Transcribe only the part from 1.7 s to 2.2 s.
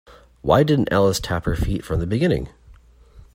from the